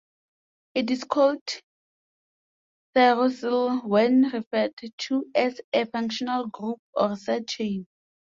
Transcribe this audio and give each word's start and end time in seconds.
It 0.73 0.89
is 0.89 1.03
called 1.03 1.47
tyrosyl 2.95 3.85
when 3.85 4.31
referred 4.31 4.73
to 4.97 5.25
as 5.35 5.61
a 5.73 5.85
functional 5.85 6.47
group 6.47 6.79
or 6.95 7.15
side 7.15 7.47
chain. 7.47 7.85